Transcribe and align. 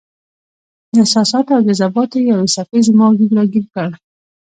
د 0.91 0.93
احساساتو 1.03 1.51
او 1.55 1.61
جذباتو 1.67 2.17
یوې 2.29 2.47
څپې 2.53 2.79
زما 2.87 3.05
وجود 3.09 3.31
راګیر 3.37 3.65
کړ. 3.73 3.89